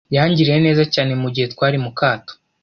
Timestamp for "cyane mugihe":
0.93-1.45